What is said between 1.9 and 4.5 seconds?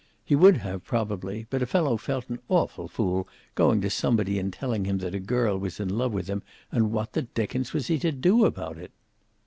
felt an awful fool going to somebody